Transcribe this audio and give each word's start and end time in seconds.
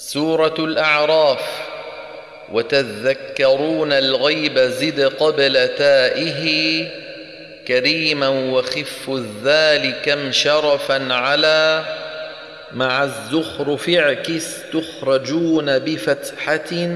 سورة 0.00 0.54
الأعراف 0.58 1.40
وتذكرون 2.52 3.92
الغيب 3.92 4.58
زد 4.58 5.00
قبل 5.00 5.68
تائه 5.68 6.84
كريما 7.68 8.28
وخف 8.28 9.10
الذال 9.10 9.94
كم 10.04 10.32
شرفا 10.32 11.14
على 11.14 11.84
مع 12.72 13.04
الزخرف 13.04 13.88
اعكس 13.88 14.56
تخرجون 14.72 15.78
بفتحة 15.78 16.88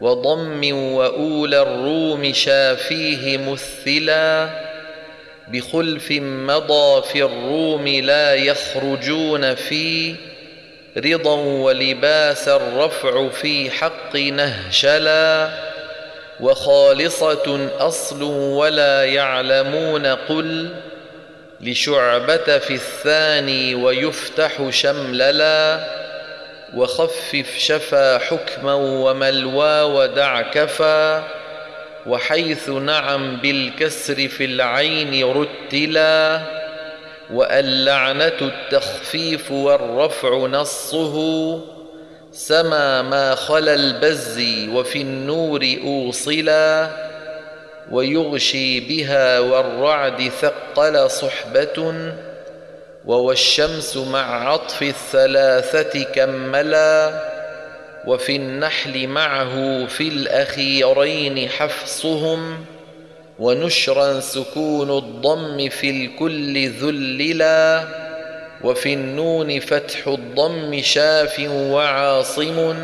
وضم 0.00 0.74
وأولى 0.74 1.62
الروم 1.62 2.32
شافيه 2.32 3.38
مثلا 3.38 4.50
بخلف 5.48 6.10
مضى 6.20 7.02
في 7.02 7.22
الروم 7.22 7.88
لا 7.88 8.34
يخرجون 8.34 9.54
فيه 9.54 10.29
رضا 10.96 11.34
ولباس 11.34 12.48
الرفع 12.48 13.28
في 13.28 13.70
حق 13.70 14.16
نهشلا 14.16 15.50
وخالصة 16.40 17.68
أصل 17.78 18.22
ولا 18.32 19.04
يعلمون 19.04 20.06
قل 20.06 20.68
لشعبة 21.60 22.58
في 22.58 22.74
الثاني 22.74 23.74
ويفتح 23.74 24.70
شمللا 24.70 25.80
وخفف 26.74 27.58
شفا 27.58 28.18
حكما 28.18 28.74
وملوى 28.74 29.82
ودع 29.82 30.42
كفا 30.42 31.24
وحيث 32.06 32.68
نعم 32.68 33.36
بالكسر 33.36 34.28
في 34.28 34.44
العين 34.44 35.24
رتلا 35.24 36.40
واللعنة 37.32 38.32
التخفيف 38.42 39.50
والرفع 39.50 40.36
نصه 40.36 41.60
سما 42.32 43.02
ما 43.02 43.34
خلا 43.34 43.74
البز 43.74 44.42
وفي 44.72 45.00
النور 45.00 45.76
أوصلا 45.84 46.90
ويغشي 47.90 48.80
بها 48.80 49.40
والرعد 49.40 50.30
ثقل 50.40 51.10
صحبة 51.10 51.94
ووالشمس 53.06 53.96
مع 53.96 54.48
عطف 54.48 54.82
الثلاثة 54.82 56.02
كملا 56.02 57.20
وفي 58.06 58.36
النحل 58.36 59.06
معه 59.06 59.86
في 59.86 60.08
الأخيرين 60.08 61.48
حفصهم 61.48 62.64
ونشرا 63.40 64.20
سكون 64.20 64.90
الضم 64.98 65.68
في 65.68 65.90
الكل 65.90 66.68
ذللا 66.68 67.84
وفي 68.64 68.94
النون 68.94 69.60
فتح 69.60 70.06
الضم 70.06 70.80
شاف 70.82 71.40
وعاصم 71.50 72.74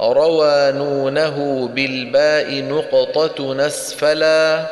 روى 0.00 0.72
نونه 0.72 1.68
بالباء 1.68 2.62
نقطة 2.62 3.54
نسفلا 3.54 4.66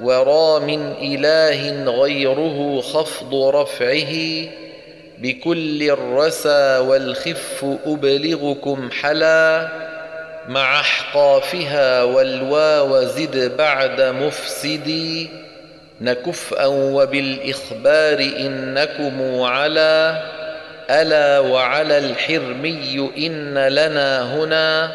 ورا 0.00 0.58
من 0.58 0.92
إله 0.92 1.84
غيره 2.02 2.80
خفض 2.80 3.34
رفعه 3.34 4.14
بكل 5.18 5.90
الرسى 5.90 6.78
والخف 6.78 7.64
أبلغكم 7.86 8.90
حلا 8.90 9.68
مع 10.48 10.80
أحقافها 10.80 12.02
والواو 12.02 13.04
زد 13.04 13.56
بعد 13.56 14.00
مفسدي. 14.00 15.30
نكفءا 16.00 16.66
وبالإخبار 16.66 18.18
إنكم 18.18 19.42
على. 19.42 20.22
ألا 20.90 21.38
وعلى 21.38 21.98
الحرمي 21.98 23.10
إن 23.16 23.58
لنا 23.68 24.34
هنا. 24.34 24.92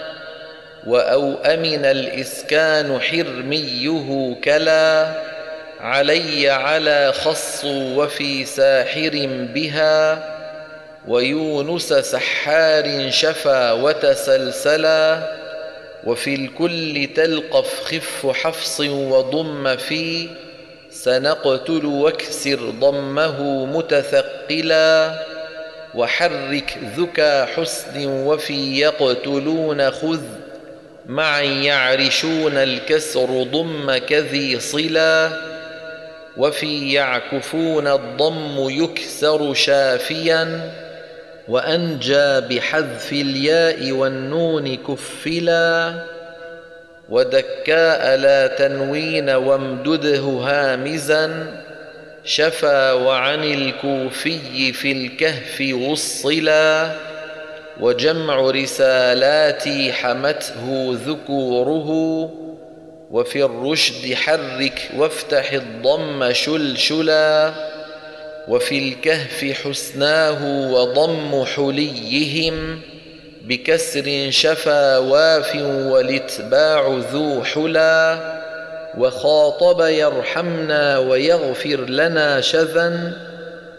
وأو 0.87 1.33
أمن 1.33 1.85
الإسكان 1.85 2.99
حرميه 2.99 4.35
كلا. 4.43 5.13
علي 5.81 6.49
على 6.49 7.13
خص 7.13 7.65
وفي 7.65 8.45
ساحر 8.45 9.27
بها. 9.53 10.36
ويونس 11.07 11.93
سحار 11.93 13.09
شفا 13.09 13.71
وتسلسلا 13.71 15.23
وفي 16.03 16.35
الكل 16.35 17.09
تلقف 17.15 17.81
خف 17.83 18.27
حفص 18.35 18.79
وضم 18.79 19.75
في 19.75 20.29
سنقتل 20.91 21.85
واكسر 21.85 22.59
ضمه 22.69 23.65
متثقلا 23.65 25.19
وحرك 25.95 26.77
ذكى 26.97 27.45
حسن 27.55 28.05
وفي 28.05 28.79
يقتلون 28.79 29.91
خذ 29.91 30.21
معا 31.05 31.41
يعرشون 31.41 32.57
الكسر 32.57 33.43
ضم 33.43 33.97
كذي 33.97 34.59
صلا 34.59 35.29
وفي 36.37 36.93
يعكفون 36.93 37.87
الضم 37.87 38.69
يكسر 38.69 39.53
شافيا 39.53 40.71
وأنجى 41.47 42.39
بحذف 42.41 43.11
الياء 43.11 43.91
والنون 43.91 44.75
كفلا 44.75 45.93
ودكاء 47.09 48.15
لا 48.15 48.47
تنوين 48.47 49.29
وامدده 49.29 50.19
هامزا 50.19 51.53
شفا 52.23 52.91
وعن 52.91 53.43
الكوفي 53.43 54.73
في 54.73 54.91
الكهف 54.91 55.73
وصلا 55.73 56.91
وجمع 57.79 58.39
رسالاتي 58.41 59.93
حمته 59.93 60.97
ذكوره 61.07 61.89
وفي 63.11 63.43
الرشد 63.43 64.13
حرك 64.13 64.89
وافتح 64.97 65.51
الضم 65.51 66.33
شلشلا 66.33 67.53
وفي 68.47 68.79
الكهف 68.79 69.45
حسناه 69.63 70.71
وضم 70.71 71.45
حليهم 71.45 72.81
بكسر 73.43 74.27
شفا 74.29 74.97
واف 74.97 75.55
والاتباع 75.65 76.99
ذو 77.11 77.43
حلا 77.43 78.17
وخاطب 78.97 79.81
يرحمنا 79.81 80.97
ويغفر 80.97 81.89
لنا 81.89 82.41
شذا 82.41 83.13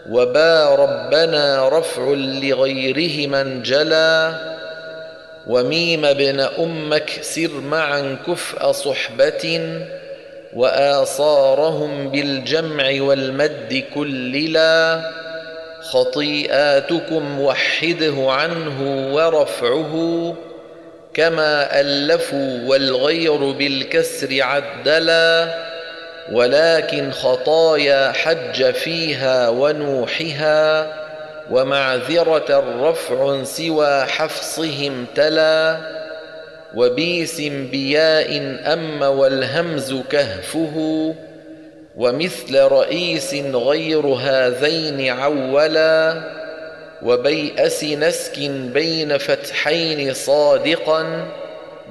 وبا 0.09 0.75
ربنا 0.75 1.69
رفع 1.69 2.13
لغيره 2.13 3.27
من 3.27 3.61
جلا 3.61 4.33
وميم 5.47 6.05
ابن 6.05 6.39
أمك 6.39 7.09
سر 7.21 7.53
معا 7.53 8.17
كفء 8.27 8.71
صحبة 8.71 9.59
وآصارهم 10.55 12.09
بالجمع 12.09 13.01
والمد 13.01 13.83
كللا 13.95 15.01
خطيئاتكم 15.81 17.41
وحده 17.41 18.15
عنه 18.17 19.07
ورفعه 19.13 20.35
كما 21.13 21.79
ألفوا 21.79 22.67
والغير 22.67 23.51
بالكسر 23.51 24.41
عدلا 24.41 25.53
ولكن 26.31 27.11
خطايا 27.11 28.11
حج 28.11 28.71
فيها 28.71 29.49
ونوحها 29.49 30.93
ومعذرة 31.51 32.63
رفع 32.89 33.43
سوى 33.43 34.05
حفصهم 34.05 35.05
تلا 35.15 35.77
وبيس 36.75 37.41
بياء 37.41 38.37
أم 38.73 39.01
والهمز 39.01 39.93
كهفه 40.11 41.15
ومثل 41.95 42.59
رئيس 42.59 43.33
غير 43.33 44.05
هذين 44.07 45.09
عولا 45.09 46.21
وبيأس 47.01 47.83
نسك 47.83 48.39
بين 48.49 49.17
فتحين 49.17 50.13
صادقا 50.13 51.27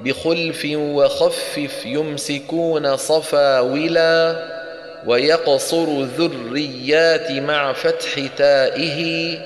بخلف 0.03 0.67
وخفف 0.75 1.85
يمسكون 1.85 2.97
صفاولا 2.97 4.45
ويقصر 5.05 6.03
ذريات 6.03 7.31
مع 7.31 7.73
فتح 7.73 8.19
تائه 8.37 9.37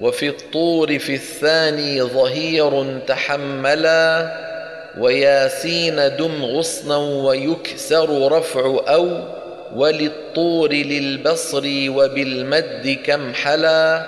وفي 0.00 0.28
الطور 0.28 0.98
في 0.98 1.14
الثاني 1.14 2.02
ظهير 2.02 2.98
تحملا 3.06 4.49
وياسين 4.98 5.96
دم 5.96 6.44
غصنا 6.44 6.96
ويكسر 6.96 8.32
رفع 8.32 8.80
أو 8.88 9.08
وللطور 9.76 10.72
للبصر 10.72 11.62
وبالمد 11.66 12.98
كم 13.04 13.34
حلا 13.34 14.06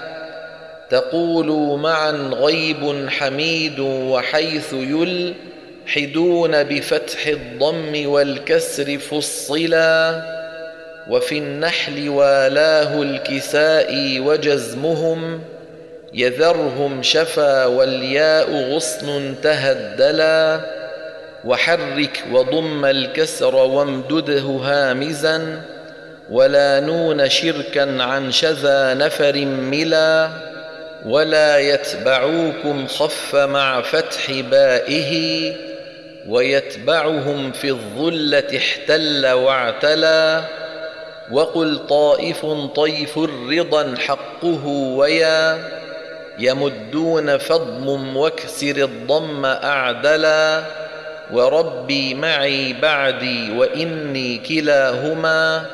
تقول 0.90 1.78
معا 1.80 2.10
غيب 2.32 3.08
حميد 3.08 3.78
وحيث 3.80 4.72
يلحدون 4.72 6.62
بفتح 6.62 7.26
الضم 7.26 8.06
والكسر 8.10 8.98
فصلا 8.98 10.22
وفي 11.10 11.38
النحل 11.38 12.08
والاه 12.08 13.02
الكساء 13.02 14.20
وجزمهم 14.20 15.40
يذرهم 16.14 17.02
شفا 17.02 17.66
والياء 17.66 18.74
غصن 18.74 19.34
تهدلا 19.42 20.60
وحرك 21.44 22.24
وضم 22.32 22.84
الكسر 22.84 23.54
وامدده 23.54 24.40
هامزا 24.40 25.62
ولا 26.30 26.80
نون 26.80 27.28
شركا 27.28 28.02
عن 28.02 28.32
شذا 28.32 28.94
نفر 28.94 29.36
ملا 29.44 30.28
ولا 31.06 31.58
يتبعوكم 31.58 32.86
خف 32.86 33.34
مع 33.36 33.82
فتح 33.82 34.30
بائه 34.50 35.52
ويتبعهم 36.28 37.52
في 37.52 37.68
الظلة 37.70 38.56
احتل 38.56 39.26
واعتلى 39.26 40.44
وقل 41.32 41.78
طائف 41.88 42.46
طيف 42.76 43.18
الرضا 43.18 43.94
حقه 43.98 44.66
ويا 44.66 45.58
يمدون 46.38 47.38
فضم 47.38 48.16
واكسر 48.16 48.76
الضم 48.76 49.44
أعدلا 49.44 50.62
وربي 51.32 52.14
معي 52.14 52.72
بعدي 52.72 53.52
وإني 53.52 54.38
كلاهما 54.38 55.66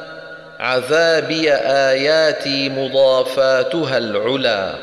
عذابي 0.60 1.52
آياتي 1.54 2.68
مضافاتها 2.68 3.98
العلا. 3.98 4.74